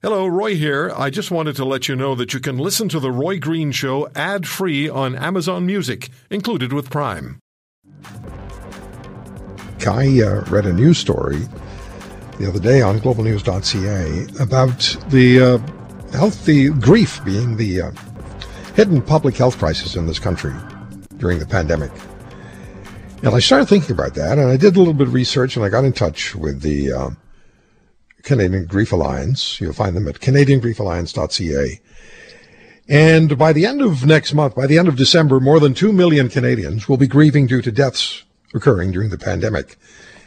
Hello, 0.00 0.28
Roy 0.28 0.54
here. 0.54 0.92
I 0.96 1.10
just 1.10 1.32
wanted 1.32 1.56
to 1.56 1.64
let 1.64 1.88
you 1.88 1.96
know 1.96 2.14
that 2.14 2.32
you 2.32 2.38
can 2.38 2.56
listen 2.56 2.88
to 2.90 3.00
The 3.00 3.10
Roy 3.10 3.40
Green 3.40 3.72
Show 3.72 4.08
ad 4.14 4.46
free 4.46 4.88
on 4.88 5.16
Amazon 5.16 5.66
Music, 5.66 6.10
included 6.30 6.72
with 6.72 6.88
Prime. 6.88 7.40
I 9.84 10.20
uh, 10.22 10.44
read 10.50 10.66
a 10.66 10.72
news 10.72 10.98
story 10.98 11.40
the 12.38 12.46
other 12.46 12.60
day 12.60 12.80
on 12.80 13.00
globalnews.ca 13.00 14.40
about 14.40 14.96
the 15.10 15.40
uh, 15.40 16.16
health, 16.16 16.44
the 16.44 16.68
grief 16.68 17.24
being 17.24 17.56
the 17.56 17.82
uh, 17.82 17.90
hidden 18.76 19.02
public 19.02 19.36
health 19.36 19.58
crisis 19.58 19.96
in 19.96 20.06
this 20.06 20.20
country 20.20 20.54
during 21.16 21.40
the 21.40 21.46
pandemic. 21.46 21.90
And 23.24 23.34
I 23.34 23.40
started 23.40 23.66
thinking 23.66 23.96
about 23.96 24.14
that, 24.14 24.38
and 24.38 24.48
I 24.48 24.56
did 24.56 24.76
a 24.76 24.78
little 24.78 24.94
bit 24.94 25.08
of 25.08 25.12
research, 25.12 25.56
and 25.56 25.64
I 25.64 25.68
got 25.68 25.84
in 25.84 25.92
touch 25.92 26.36
with 26.36 26.60
the 26.62 26.92
uh, 26.92 27.10
Canadian 28.22 28.66
Grief 28.66 28.92
Alliance. 28.92 29.60
You'll 29.60 29.72
find 29.72 29.96
them 29.96 30.08
at 30.08 30.20
canadiangriefalliance.ca. 30.20 31.80
And 32.88 33.36
by 33.36 33.52
the 33.52 33.66
end 33.66 33.82
of 33.82 34.06
next 34.06 34.32
month, 34.32 34.54
by 34.54 34.66
the 34.66 34.78
end 34.78 34.88
of 34.88 34.96
December, 34.96 35.40
more 35.40 35.60
than 35.60 35.74
2 35.74 35.92
million 35.92 36.28
Canadians 36.28 36.88
will 36.88 36.96
be 36.96 37.06
grieving 37.06 37.46
due 37.46 37.60
to 37.60 37.70
deaths 37.70 38.24
occurring 38.54 38.92
during 38.92 39.10
the 39.10 39.18
pandemic. 39.18 39.76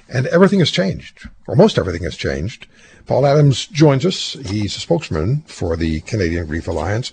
And 0.08 0.28
everything 0.28 0.60
has 0.60 0.70
changed, 0.70 1.30
or 1.48 1.56
most 1.56 1.80
everything 1.80 2.04
has 2.04 2.16
changed. 2.16 2.68
Paul 3.08 3.26
Adams 3.26 3.66
joins 3.66 4.06
us. 4.06 4.34
He's 4.46 4.76
a 4.76 4.80
spokesman 4.80 5.42
for 5.48 5.76
the 5.76 6.02
Canadian 6.02 6.46
Grief 6.46 6.68
Alliance. 6.68 7.12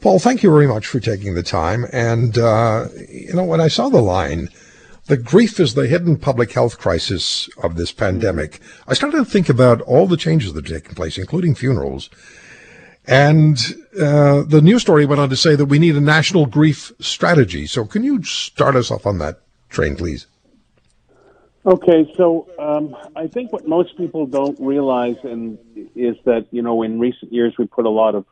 Paul, 0.00 0.18
thank 0.18 0.42
you 0.42 0.50
very 0.50 0.66
much 0.66 0.86
for 0.86 1.00
taking 1.00 1.34
the 1.34 1.42
time. 1.42 1.86
And, 1.92 2.36
uh, 2.38 2.88
you 3.08 3.34
know, 3.34 3.44
when 3.44 3.60
I 3.60 3.68
saw 3.68 3.88
the 3.88 4.02
line, 4.02 4.48
the 5.06 5.16
grief 5.16 5.58
is 5.58 5.74
the 5.74 5.86
hidden 5.86 6.16
public 6.16 6.52
health 6.52 6.78
crisis 6.78 7.48
of 7.62 7.76
this 7.76 7.92
pandemic. 7.92 8.60
I 8.86 8.94
started 8.94 9.18
to 9.18 9.24
think 9.24 9.48
about 9.48 9.80
all 9.82 10.06
the 10.06 10.16
changes 10.16 10.52
that 10.52 10.70
are 10.70 10.74
taking 10.74 10.94
place, 10.94 11.18
including 11.18 11.54
funerals. 11.54 12.10
And 13.06 13.58
uh, 14.00 14.42
the 14.42 14.60
news 14.62 14.82
story 14.82 15.06
went 15.06 15.20
on 15.20 15.30
to 15.30 15.36
say 15.36 15.56
that 15.56 15.66
we 15.66 15.78
need 15.78 15.96
a 15.96 16.00
national 16.00 16.46
grief 16.46 16.92
strategy. 17.00 17.66
So, 17.66 17.84
can 17.84 18.04
you 18.04 18.22
start 18.22 18.76
us 18.76 18.90
off 18.90 19.06
on 19.06 19.18
that 19.18 19.40
train, 19.68 19.96
please? 19.96 20.26
Okay, 21.66 22.10
so 22.16 22.48
um, 22.58 22.96
I 23.16 23.26
think 23.26 23.52
what 23.52 23.68
most 23.68 23.96
people 23.98 24.26
don't 24.26 24.58
realize 24.60 25.16
and 25.24 25.58
is 25.94 26.16
that 26.24 26.46
you 26.50 26.62
know 26.62 26.82
in 26.82 26.98
recent 26.98 27.32
years 27.32 27.54
we 27.58 27.66
put 27.66 27.84
a 27.84 27.90
lot 27.90 28.14
of 28.14 28.24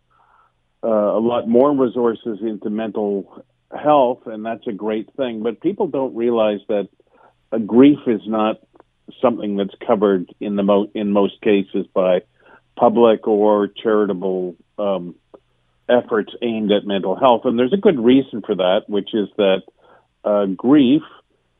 uh, 0.83 0.89
a 0.89 1.21
lot 1.21 1.47
more 1.47 1.73
resources 1.73 2.39
into 2.41 2.71
mental 2.71 3.45
health, 3.79 4.27
and 4.27 4.45
that's 4.45 4.67
a 4.67 4.73
great 4.73 5.09
thing. 5.17 5.43
But 5.43 5.61
people 5.61 5.87
don't 5.87 6.15
realize 6.15 6.61
that 6.69 6.89
grief 7.67 7.99
is 8.07 8.21
not 8.27 8.57
something 9.23 9.57
that's 9.57 9.75
covered 9.87 10.29
in 10.41 10.57
the 10.57 10.63
mo- 10.63 10.91
in 10.95 11.13
most 11.13 11.41
cases 11.41 11.87
by 11.95 12.23
public 12.77 13.27
or 13.27 13.69
charitable 13.69 14.55
um, 14.79 15.15
efforts 15.89 16.33
aimed 16.43 16.71
at 16.71 16.87
mental 16.87 17.17
health. 17.17 17.43
And 17.45 17.59
there's 17.59 17.73
a 17.73 17.79
good 17.79 17.99
reason 17.99 18.43
for 18.45 18.55
that, 18.55 18.83
which 18.87 19.15
is 19.15 19.29
that 19.37 19.63
uh, 20.25 20.47
grief 20.47 21.03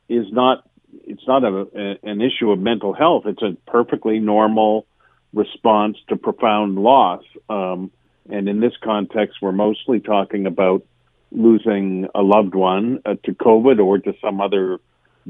is 0.09 0.27
not 0.31 0.65
it's 1.05 1.27
not 1.27 1.45
a, 1.45 1.67
a, 1.75 1.99
an 2.03 2.21
issue 2.21 2.51
of 2.51 2.59
mental 2.59 2.95
health. 2.95 3.25
It's 3.27 3.43
a 3.43 3.57
perfectly 3.71 4.19
normal 4.21 4.87
response 5.33 5.99
to 6.09 6.17
profound 6.17 6.79
loss. 6.79 7.23
Um, 7.49 7.91
and 8.31 8.49
in 8.49 8.61
this 8.61 8.73
context, 8.83 9.39
we're 9.41 9.53
mostly 9.53 10.01
talking 10.01 10.47
about 10.47 10.85
losing 11.31 12.09
a 12.15 12.23
loved 12.23 12.55
one 12.55 13.01
uh, 13.05 13.15
to 13.25 13.33
COVID 13.33 13.85
or 13.85 13.99
to 13.99 14.15
some 14.23 14.41
other 14.41 14.79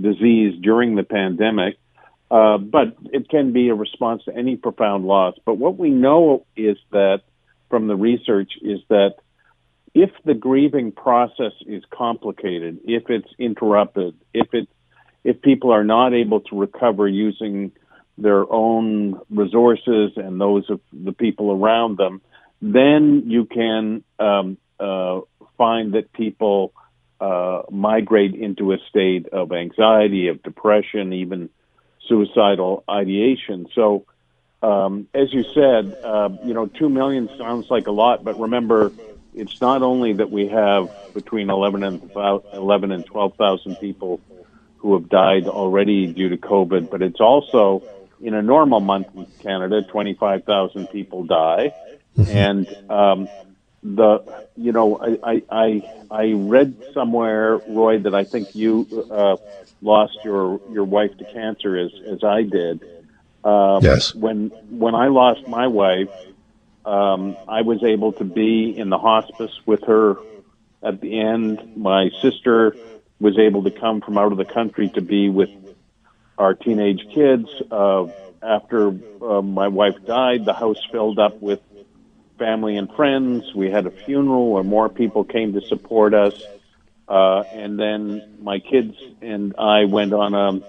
disease 0.01 0.59
during 0.63 0.95
the 0.95 1.03
pandemic. 1.03 1.77
Uh, 2.31 2.59
but 2.59 2.97
it 3.13 3.29
can 3.29 3.53
be 3.53 3.69
a 3.69 3.75
response 3.75 4.23
to 4.25 4.37
any 4.37 4.57
profound 4.57 5.05
loss. 5.05 5.35
But 5.47 5.55
what 5.55 5.79
we 5.79 5.91
know 5.91 6.45
is 6.57 6.77
that 6.91 7.23
from 7.71 7.87
the 7.87 7.97
research 7.97 8.53
is 8.61 8.81
that 8.89 9.15
if 9.95 10.11
the 10.25 10.35
grieving 10.35 10.93
process 10.93 11.53
is 11.67 11.83
complicated, 11.91 12.81
if 12.85 13.09
it's 13.09 13.29
interrupted, 13.39 14.15
if 14.35 14.49
it's 14.53 14.71
if 15.25 15.43
people 15.43 15.73
are 15.73 15.85
not 15.85 16.15
able 16.15 16.41
to 16.41 16.59
recover 16.59 17.09
using 17.09 17.73
their 18.17 18.51
own 18.53 19.21
resources 19.31 20.13
and 20.17 20.41
those 20.41 20.69
of 20.71 20.81
the 20.93 21.13
people 21.13 21.51
around 21.51 21.97
them, 21.99 22.21
then 22.61 23.25
you 23.27 23.45
can 23.45 24.05
um, 24.19 24.59
uh, 24.79 25.21
find 25.59 25.93
that 25.93 26.13
people 26.13 26.73
uh, 27.21 27.63
migrate 27.71 28.35
into 28.35 28.73
a 28.73 28.79
state 28.89 29.27
of 29.29 29.53
anxiety, 29.53 30.29
of 30.29 30.43
depression, 30.43 31.13
even 31.13 31.51
suicidal 32.07 32.85
ideation. 32.89 33.67
So, 33.75 34.07
um, 34.63 35.09
as 35.13 35.33
you 35.33 35.45
said, 35.53 35.97
uh, 36.03 36.31
you 36.45 36.55
know, 36.55 36.67
two 36.67 36.89
million 36.89 37.29
sounds 37.37 37.71
like 37.71 37.87
a 37.87 37.91
lot, 37.91 38.25
but 38.25 38.39
remember, 38.41 38.93
it's 39.35 39.61
not 39.61 39.83
only 39.83 40.15
that 40.15 40.31
we 40.31 40.49
have 40.49 40.91
between 41.15 41.51
11 41.51 41.85
and 41.85 42.11
11 42.15 42.93
and 42.93 43.05
12,000 43.05 43.77
people 43.77 44.21
who 44.79 44.95
have 44.95 45.09
died 45.09 45.47
already 45.47 46.07
due 46.07 46.29
to 46.29 46.37
COVID, 46.37 46.91
but 46.91 47.03
it's 47.03 47.21
also 47.21 47.83
in 48.21 48.35
a 48.35 48.43
normal 48.43 48.81
month 48.81 49.09
in 49.15 49.27
Canada, 49.41 49.83
25,000 49.83 50.87
people 50.89 51.25
die, 51.25 51.73
mm-hmm. 52.17 52.31
and 52.31 52.91
um, 52.91 53.29
the 53.83 54.47
you 54.57 54.73
know 54.73 55.19
I, 55.23 55.43
I 55.51 55.83
I 56.11 56.33
read 56.33 56.83
somewhere 56.93 57.59
Roy 57.69 57.99
that 58.01 58.15
I 58.15 58.25
think 58.25 58.55
you 58.55 59.07
uh, 59.11 59.37
lost 59.81 60.19
your 60.25 60.61
your 60.71 60.85
wife 60.85 61.17
to 61.19 61.25
cancer 61.25 61.77
as 61.77 61.93
as 62.07 62.25
I 62.25 62.43
did. 62.43 62.83
Um, 63.45 63.83
yes. 63.83 64.15
When 64.15 64.49
when 64.71 64.95
I 64.95 65.09
lost 65.09 65.47
my 65.47 65.69
wife, 65.69 66.11
um, 66.85 67.37
I 67.47 67.63
was 67.63 67.83
able 67.85 68.13
to 68.15 68.25
be 68.25 68.77
in 68.77 68.91
the 68.91 68.99
hospice 68.99 69.53
with 69.65 69.85
her 69.85 70.17
at 70.83 71.01
the 71.01 71.21
end. 71.21 71.77
My 71.77 72.11
sister 72.21 72.77
was 73.21 73.39
able 73.39 73.65
to 73.65 73.71
come 73.71 74.01
from 74.01 74.19
out 74.19 74.33
of 74.33 74.39
the 74.39 74.45
country 74.45 74.89
to 74.91 75.01
be 75.01 75.29
with 75.29 75.51
our 76.37 76.55
teenage 76.55 77.07
kids. 77.15 77.49
Uh, 77.71 78.07
after 78.43 78.89
uh, 79.21 79.43
my 79.43 79.69
wife 79.69 79.97
died, 80.05 80.45
the 80.45 80.55
house 80.55 80.79
filled 80.93 81.19
up 81.19 81.41
with 81.41 81.61
family 82.39 82.77
and 82.77 82.91
friends. 82.93 83.55
We 83.55 83.71
had 83.71 83.87
a 83.87 83.91
funeral 83.91 84.53
where 84.53 84.63
more 84.63 84.89
people 84.89 85.25
came 85.25 85.53
to 85.55 85.61
support 85.61 86.15
us. 86.15 86.41
Uh, 87.09 87.43
and 87.53 87.79
then 87.79 88.37
my 88.41 88.59
kids 88.59 88.95
and 89.23 89.55
I 89.59 89.87
went 89.87 90.13
on 90.13 90.35
a 90.35 90.61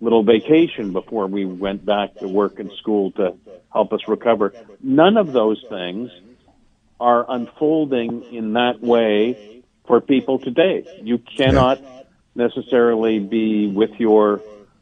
little 0.00 0.22
vacation 0.22 0.92
before 0.92 1.26
we 1.26 1.44
went 1.44 1.84
back 1.84 2.14
to 2.16 2.28
work 2.28 2.60
and 2.60 2.70
school 2.72 3.10
to 3.12 3.36
help 3.72 3.92
us 3.92 4.00
recover. 4.06 4.54
None 4.80 5.16
of 5.16 5.32
those 5.32 5.62
things 5.68 6.10
are 7.00 7.24
unfolding 7.28 8.32
in 8.32 8.54
that 8.54 8.80
way 8.80 9.62
for 9.86 10.00
people 10.00 10.38
today. 10.38 10.84
You 11.02 11.18
cannot 11.18 11.80
necessarily 12.34 13.18
be 13.18 13.66
with 13.66 13.90
your 13.98 14.40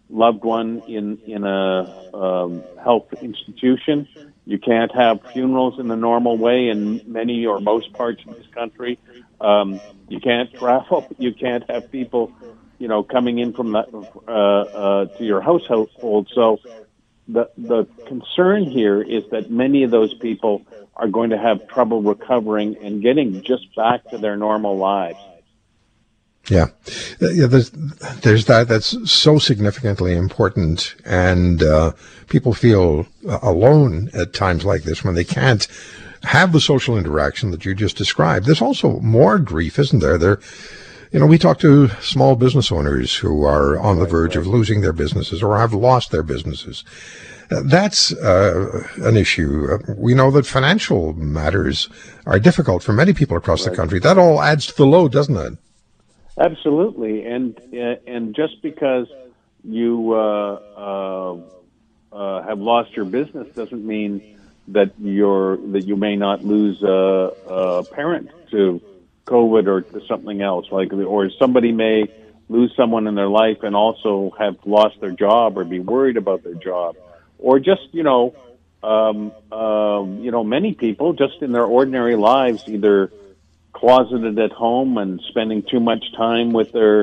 loved 0.08 0.44
one 0.44 0.82
in 0.86 1.18
in 1.26 1.44
a 1.44 2.10
um, 2.14 2.62
health 2.82 3.12
institution. 3.20 4.08
You 4.46 4.58
can't 4.58 4.94
have 4.94 5.20
funerals 5.32 5.80
in 5.80 5.88
the 5.88 5.96
normal 5.96 6.38
way 6.38 6.68
in 6.68 7.02
many 7.04 7.44
or 7.46 7.60
most 7.60 7.92
parts 7.92 8.22
of 8.26 8.36
this 8.36 8.46
country. 8.54 8.98
Um, 9.40 9.80
you 10.08 10.20
can't 10.20 10.52
travel. 10.54 11.06
You 11.18 11.34
can't 11.34 11.68
have 11.68 11.90
people, 11.90 12.32
you 12.78 12.86
know, 12.86 13.02
coming 13.02 13.38
in 13.38 13.52
from 13.52 13.72
the, 13.72 14.08
uh, 14.28 14.30
uh, 14.30 15.04
to 15.18 15.24
your 15.24 15.40
household. 15.40 16.30
So 16.32 16.60
the 17.26 17.50
the 17.58 17.86
concern 18.06 18.64
here 18.64 19.02
is 19.02 19.24
that 19.32 19.50
many 19.50 19.82
of 19.82 19.90
those 19.90 20.14
people 20.14 20.62
are 20.94 21.08
going 21.08 21.30
to 21.30 21.38
have 21.38 21.66
trouble 21.68 22.00
recovering 22.02 22.76
and 22.80 23.02
getting 23.02 23.42
just 23.42 23.74
back 23.74 24.08
to 24.10 24.18
their 24.18 24.36
normal 24.36 24.76
lives. 24.76 25.18
Yeah, 26.48 26.66
uh, 27.20 27.30
yeah. 27.30 27.46
There's, 27.46 27.70
there's 27.70 28.44
that. 28.46 28.68
That's 28.68 29.10
so 29.10 29.38
significantly 29.38 30.14
important, 30.14 30.94
and 31.04 31.62
uh, 31.62 31.92
people 32.28 32.54
feel 32.54 33.06
uh, 33.28 33.38
alone 33.42 34.10
at 34.14 34.32
times 34.32 34.64
like 34.64 34.84
this 34.84 35.02
when 35.02 35.14
they 35.14 35.24
can't 35.24 35.66
have 36.22 36.52
the 36.52 36.60
social 36.60 36.96
interaction 36.96 37.50
that 37.50 37.64
you 37.64 37.74
just 37.74 37.96
described. 37.96 38.46
There's 38.46 38.62
also 38.62 39.00
more 39.00 39.38
grief, 39.38 39.78
isn't 39.78 40.00
there? 40.00 40.18
There, 40.18 40.40
you 41.12 41.20
know, 41.20 41.26
we 41.26 41.38
talk 41.38 41.58
to 41.60 41.88
small 42.00 42.36
business 42.36 42.70
owners 42.70 43.16
who 43.16 43.44
are 43.44 43.78
on 43.78 43.98
the 43.98 44.06
verge 44.06 44.36
of 44.36 44.46
losing 44.46 44.80
their 44.80 44.92
businesses 44.92 45.42
or 45.42 45.58
have 45.58 45.72
lost 45.72 46.10
their 46.10 46.22
businesses. 46.22 46.84
Uh, 47.50 47.62
that's 47.64 48.12
uh, 48.12 48.86
an 48.98 49.16
issue. 49.16 49.78
We 49.96 50.14
know 50.14 50.30
that 50.32 50.46
financial 50.46 51.12
matters 51.14 51.88
are 52.26 52.40
difficult 52.40 52.82
for 52.82 52.92
many 52.92 53.12
people 53.12 53.36
across 53.36 53.64
the 53.64 53.74
country. 53.74 54.00
That 54.00 54.18
all 54.18 54.42
adds 54.42 54.66
to 54.66 54.76
the 54.76 54.86
load, 54.86 55.12
doesn't 55.12 55.36
it? 55.36 55.58
Absolutely, 56.38 57.24
and 57.24 57.58
and 58.06 58.34
just 58.34 58.60
because 58.60 59.06
you 59.64 60.12
uh, 60.12 60.60
uh, 60.76 61.36
uh, 62.12 62.42
have 62.42 62.58
lost 62.58 62.94
your 62.94 63.06
business 63.06 63.48
doesn't 63.54 63.86
mean 63.86 64.38
that 64.68 64.92
you're 64.98 65.56
that 65.56 65.86
you 65.86 65.96
may 65.96 66.14
not 66.16 66.44
lose 66.44 66.82
a, 66.82 67.32
a 67.48 67.84
parent 67.84 68.30
to 68.50 68.82
COVID 69.24 69.66
or 69.66 69.80
to 69.80 70.06
something 70.06 70.42
else, 70.42 70.66
like 70.70 70.92
or 70.92 71.30
somebody 71.38 71.72
may 71.72 72.10
lose 72.50 72.72
someone 72.76 73.06
in 73.06 73.14
their 73.14 73.28
life 73.28 73.62
and 73.62 73.74
also 73.74 74.30
have 74.38 74.56
lost 74.66 75.00
their 75.00 75.12
job 75.12 75.56
or 75.56 75.64
be 75.64 75.80
worried 75.80 76.18
about 76.18 76.44
their 76.44 76.54
job, 76.54 76.96
or 77.38 77.58
just 77.58 77.88
you 77.92 78.02
know 78.02 78.34
um, 78.82 79.32
uh, 79.50 80.04
you 80.20 80.30
know, 80.30 80.44
many 80.44 80.74
people 80.74 81.12
just 81.12 81.42
in 81.42 81.52
their 81.52 81.64
ordinary 81.64 82.14
lives 82.14 82.64
either 82.68 83.10
closeted 83.80 84.38
at 84.38 84.52
home 84.52 84.96
and 85.02 85.20
spending 85.28 85.62
too 85.70 85.80
much 85.90 86.04
time 86.16 86.48
with 86.58 86.72
their 86.72 86.98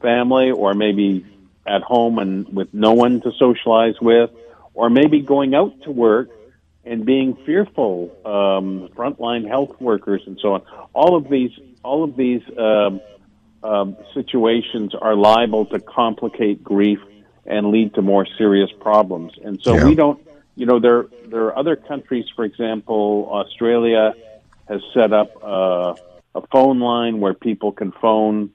family, 0.00 0.50
or 0.50 0.74
maybe 0.74 1.24
at 1.66 1.82
home 1.82 2.18
and 2.18 2.34
with 2.58 2.68
no 2.72 2.92
one 3.04 3.20
to 3.20 3.30
socialize 3.38 3.94
with, 4.00 4.30
or 4.74 4.86
maybe 5.00 5.20
going 5.20 5.54
out 5.54 5.72
to 5.82 5.90
work 5.90 6.28
and 6.84 6.98
being 7.04 7.36
fearful, 7.46 7.94
um, 8.24 8.88
frontline 8.96 9.48
health 9.48 9.74
workers 9.80 10.22
and 10.26 10.38
so 10.42 10.48
on. 10.54 10.62
All 10.92 11.16
of 11.16 11.24
these, 11.28 11.52
all 11.82 12.04
of 12.04 12.16
these 12.16 12.42
um, 12.58 13.00
um, 13.62 13.96
situations 14.12 14.94
are 15.06 15.16
liable 15.16 15.64
to 15.66 15.78
complicate 15.78 16.62
grief 16.62 17.00
and 17.46 17.70
lead 17.70 17.94
to 17.94 18.02
more 18.02 18.26
serious 18.38 18.70
problems. 18.80 19.32
And 19.42 19.60
so 19.62 19.70
Yeah. 19.76 19.84
we 19.86 19.94
don't, 19.94 20.18
you 20.56 20.66
know, 20.66 20.78
there 20.80 21.06
there 21.32 21.44
are 21.46 21.58
other 21.58 21.76
countries, 21.76 22.26
for 22.36 22.44
example, 22.44 23.28
Australia 23.30 24.14
has 24.68 24.80
set 24.92 25.12
up 25.12 25.30
uh, 25.42 25.94
a 26.34 26.46
phone 26.48 26.80
line 26.80 27.20
where 27.20 27.34
people 27.34 27.72
can 27.72 27.92
phone 27.92 28.50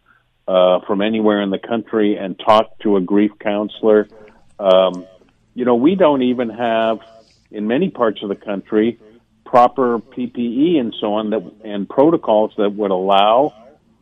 uh, 0.48 0.80
from 0.88 1.02
anywhere 1.02 1.42
in 1.42 1.50
the 1.50 1.60
country 1.60 2.18
and 2.18 2.38
talk 2.40 2.78
to 2.80 2.98
a 2.98 3.02
grief 3.02 3.32
counselor. 3.40 4.08
Um, 4.60 5.06
you 5.54 5.66
know, 5.66 5.76
we 5.76 5.96
don't 5.96 6.24
even 6.24 6.50
have 6.50 7.00
in 7.52 7.68
many 7.68 7.90
parts 7.90 8.22
of 8.24 8.30
the 8.30 8.36
country 8.36 9.00
proper 9.46 9.98
PPE 9.98 10.80
and 10.80 10.94
so 11.00 11.14
on 11.16 11.32
that 11.32 11.52
and 11.64 11.90
protocols 11.90 12.54
that 12.58 12.70
would 12.70 12.92
allow 12.92 13.54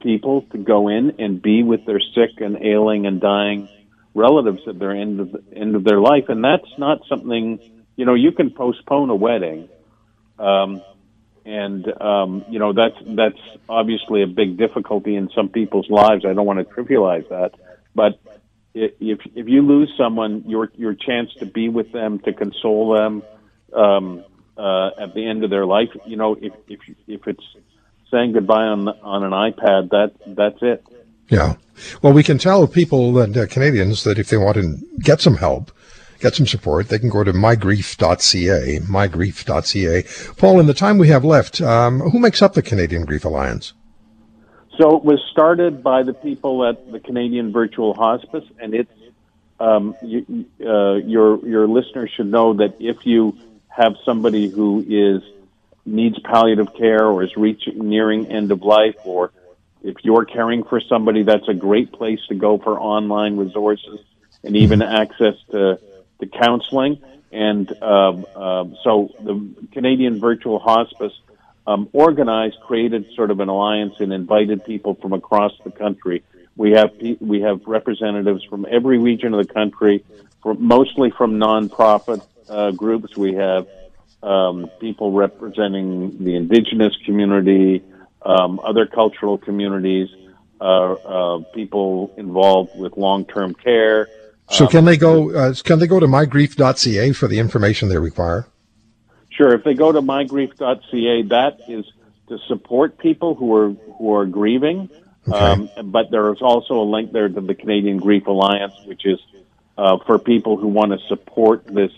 people 0.01 0.41
to 0.51 0.57
go 0.57 0.89
in 0.89 1.15
and 1.19 1.41
be 1.41 1.63
with 1.63 1.85
their 1.85 1.99
sick 1.99 2.39
and 2.39 2.57
ailing 2.61 3.05
and 3.05 3.21
dying 3.21 3.69
relatives 4.13 4.61
at 4.67 4.77
their 4.77 4.91
end 4.91 5.19
of 5.19 5.31
the, 5.31 5.43
end 5.55 5.75
of 5.75 5.83
their 5.83 5.99
life, 5.99 6.25
and 6.27 6.43
that's 6.43 6.77
not 6.77 6.99
something 7.07 7.59
you 7.95 8.05
know 8.05 8.13
you 8.13 8.31
can 8.31 8.49
postpone 8.49 9.09
a 9.09 9.15
wedding, 9.15 9.69
um, 10.37 10.81
and 11.47 12.01
um, 12.01 12.43
you 12.49 12.59
know 12.59 12.73
that's 12.73 12.97
that's 13.15 13.39
obviously 13.69 14.21
a 14.21 14.27
big 14.27 14.57
difficulty 14.57 15.15
in 15.15 15.29
some 15.33 15.47
people's 15.47 15.89
lives. 15.89 16.25
I 16.25 16.33
don't 16.33 16.45
want 16.45 16.59
to 16.59 16.65
trivialize 16.65 17.27
that, 17.29 17.53
but 17.95 18.19
if 18.73 19.19
if 19.33 19.47
you 19.47 19.61
lose 19.61 19.91
someone, 19.97 20.43
your 20.45 20.69
your 20.75 20.93
chance 20.93 21.33
to 21.39 21.45
be 21.45 21.69
with 21.69 21.91
them, 21.93 22.19
to 22.19 22.33
console 22.33 22.95
them 22.95 23.23
um, 23.73 24.23
uh, 24.57 24.89
at 24.99 25.13
the 25.13 25.25
end 25.25 25.45
of 25.45 25.49
their 25.49 25.65
life, 25.65 25.89
you 26.05 26.17
know, 26.17 26.35
if 26.39 26.53
if 26.67 26.79
if 27.07 27.27
it's 27.27 27.43
saying 28.11 28.33
goodbye 28.33 28.65
on 28.65 28.87
on 28.89 29.23
an 29.23 29.31
iPad, 29.31 29.89
that 29.91 30.11
that's 30.27 30.61
it. 30.61 30.85
Yeah. 31.29 31.55
Well, 32.01 32.13
we 32.13 32.23
can 32.23 32.37
tell 32.37 32.67
people 32.67 33.13
that 33.13 33.35
uh, 33.37 33.47
Canadians 33.47 34.03
that 34.03 34.19
if 34.19 34.29
they 34.29 34.37
want 34.37 34.55
to 34.55 34.77
get 34.99 35.21
some 35.21 35.35
help, 35.35 35.71
get 36.19 36.35
some 36.35 36.47
support, 36.47 36.89
they 36.89 36.99
can 36.99 37.09
go 37.09 37.23
to 37.23 37.33
mygrief.ca, 37.33 38.79
mygrief.ca. 38.79 40.33
Paul, 40.37 40.59
in 40.59 40.65
the 40.65 40.73
time 40.73 40.97
we 40.97 41.07
have 41.09 41.23
left, 41.23 41.61
um, 41.61 41.99
who 41.99 42.19
makes 42.19 42.41
up 42.41 42.53
the 42.53 42.61
Canadian 42.61 43.05
Grief 43.05 43.25
Alliance? 43.25 43.73
So 44.77 44.95
it 44.95 45.03
was 45.03 45.19
started 45.31 45.81
by 45.81 46.03
the 46.03 46.13
people 46.13 46.65
at 46.65 46.91
the 46.91 46.99
Canadian 46.99 47.51
Virtual 47.51 47.93
Hospice, 47.95 48.45
and 48.59 48.75
it's 48.75 48.91
um, 49.59 49.95
you, 50.03 50.45
uh, 50.63 50.95
your 50.95 51.43
your 51.47 51.67
listeners 51.67 52.11
should 52.15 52.27
know 52.27 52.53
that 52.53 52.75
if 52.79 53.05
you 53.05 53.35
have 53.69 53.95
somebody 54.05 54.49
who 54.49 54.85
is 54.87 55.23
needs 55.85 56.19
palliative 56.19 56.75
care 56.75 57.05
or 57.07 57.23
is 57.23 57.35
reaching 57.35 57.89
nearing 57.89 58.27
end 58.27 58.51
of 58.51 58.61
life, 58.61 58.95
or 59.03 59.31
if 59.83 59.95
you're 60.03 60.25
caring 60.25 60.63
for 60.63 60.79
somebody, 60.81 61.23
that's 61.23 61.47
a 61.47 61.55
great 61.55 61.91
place 61.91 62.19
to 62.27 62.35
go 62.35 62.59
for 62.59 62.79
online 62.79 63.35
resources 63.35 63.99
and 64.43 64.55
even 64.55 64.81
access 64.81 65.35
to 65.51 65.79
to 66.19 66.27
counseling. 66.27 67.01
And 67.31 67.71
um, 67.81 68.25
um, 68.35 68.77
so 68.83 69.09
the 69.19 69.49
Canadian 69.71 70.19
Virtual 70.19 70.59
Hospice 70.59 71.13
um, 71.65 71.89
organized, 71.91 72.59
created 72.61 73.11
sort 73.15 73.29
of 73.29 73.39
an 73.41 73.49
alliance, 73.49 73.95
and 73.99 74.13
invited 74.13 74.65
people 74.65 74.95
from 74.95 75.13
across 75.13 75.51
the 75.63 75.71
country. 75.71 76.23
We 76.55 76.71
have 76.71 76.91
we 77.19 77.41
have 77.41 77.61
representatives 77.67 78.43
from 78.45 78.65
every 78.69 78.97
region 78.97 79.33
of 79.33 79.45
the 79.45 79.53
country, 79.53 80.03
from, 80.41 80.65
mostly 80.65 81.11
from 81.11 81.33
nonprofit 81.33 82.25
uh, 82.49 82.71
groups. 82.71 83.15
We 83.17 83.33
have 83.33 83.67
um, 84.23 84.69
people 84.79 85.11
representing 85.11 86.23
the 86.23 86.35
indigenous 86.35 86.95
community, 87.05 87.83
um, 88.23 88.59
other 88.63 88.87
cultural 88.87 89.37
communities, 89.37 90.09
uh, 90.59 90.63
uh, 90.63 91.43
people 91.53 92.13
involved 92.17 92.79
with 92.79 92.97
long-term 92.97 93.53
care. 93.53 94.07
So 94.49 94.65
Um, 94.65 94.71
can 94.71 94.85
they 94.85 94.97
go? 94.97 95.31
Uh, 95.31 95.53
can 95.63 95.79
they 95.79 95.87
go 95.87 95.99
to 95.99 96.07
mygrief.ca 96.07 97.11
for 97.13 97.27
the 97.27 97.39
information 97.39 97.89
they 97.89 97.97
require? 97.97 98.47
Sure. 99.29 99.53
If 99.53 99.63
they 99.63 99.73
go 99.73 99.91
to 99.91 100.01
mygrief.ca, 100.01 101.21
that 101.23 101.59
is 101.67 101.85
to 102.29 102.37
support 102.47 102.97
people 102.97 103.35
who 103.35 103.53
are 103.55 103.69
who 103.97 104.13
are 104.15 104.25
grieving. 104.25 104.89
Um, 105.31 105.69
but 105.83 106.09
there 106.09 106.31
is 106.31 106.41
also 106.41 106.75
a 106.75 106.87
link 106.89 107.11
there 107.11 107.27
to 107.27 107.41
the 107.41 107.53
Canadian 107.53 107.97
Grief 107.97 108.27
Alliance, 108.27 108.73
which 108.85 109.05
is 109.05 109.19
uh, 109.77 109.97
for 110.05 110.17
people 110.17 110.55
who 110.55 110.67
want 110.67 110.93
to 110.93 110.99
support 111.07 111.65
this 111.65 111.91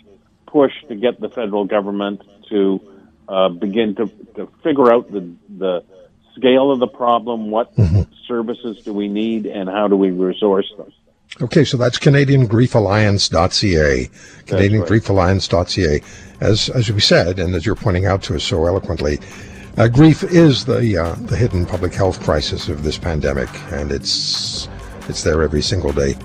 push 0.48 0.74
to 0.88 0.96
get 0.96 1.20
the 1.20 1.30
federal 1.30 1.66
government 1.66 2.24
to 2.50 2.82
uh, 3.28 3.50
begin 3.50 3.94
to, 3.96 4.08
to 4.36 4.50
figure 4.64 4.92
out 4.92 5.12
the 5.12 5.32
the 5.58 5.84
scale 6.36 6.72
of 6.72 6.80
the 6.80 6.88
problem, 6.88 7.52
what 7.52 7.74
services 8.28 8.84
do 8.84 8.94
we 8.94 9.08
need, 9.08 9.46
and 9.46 9.70
how 9.70 9.88
do 9.88 9.96
we 9.96 10.10
resource 10.10 10.72
them. 10.78 10.92
Okay, 11.42 11.64
so 11.64 11.78
that's 11.78 11.98
CanadianGriefAlliance.ca, 12.00 14.10
CanadianGriefAlliance.ca. 14.46 16.02
As 16.42 16.70
as 16.70 16.92
we 16.92 17.00
said, 17.00 17.40
and 17.40 17.56
as 17.56 17.66
you're 17.66 17.76
pointing 17.76 18.06
out 18.06 18.22
to 18.24 18.36
us 18.36 18.44
so 18.44 18.66
eloquently, 18.66 19.20
uh, 19.78 19.88
grief 19.88 20.24
is 20.24 20.66
the 20.66 20.98
uh, 20.98 21.14
the 21.28 21.36
hidden 21.36 21.66
public 21.66 21.94
health 21.94 22.20
crisis 22.22 22.68
of 22.68 22.84
this 22.84 22.98
pandemic, 22.98 23.50
and 23.72 23.92
it's 23.92 24.68
it's 25.08 25.24
there 25.24 25.42
every 25.42 25.62
single 25.62 25.94
day. 25.94 26.16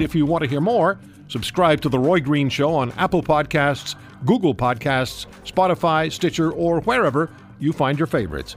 If 0.00 0.14
you 0.14 0.26
want 0.26 0.42
to 0.44 0.48
hear 0.48 0.60
more, 0.60 0.98
subscribe 1.28 1.80
to 1.82 1.88
The 1.88 1.98
Roy 1.98 2.20
Green 2.20 2.48
Show 2.48 2.74
on 2.74 2.92
Apple 2.92 3.22
Podcasts, 3.22 3.94
Google 4.24 4.54
Podcasts, 4.54 5.26
Spotify, 5.44 6.10
Stitcher, 6.10 6.50
or 6.50 6.80
wherever 6.82 7.30
you 7.58 7.72
find 7.72 7.98
your 7.98 8.06
favorites. 8.06 8.56